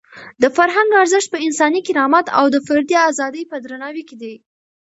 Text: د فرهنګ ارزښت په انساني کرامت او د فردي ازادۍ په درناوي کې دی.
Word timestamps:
د 0.41 0.43
فرهنګ 0.55 0.89
ارزښت 1.01 1.29
په 1.31 1.37
انساني 1.47 1.81
کرامت 1.87 2.25
او 2.37 2.45
د 2.53 2.57
فردي 2.67 2.97
ازادۍ 3.09 3.43
په 3.51 3.55
درناوي 3.63 4.03
کې 4.09 4.15
دی. 4.21 4.35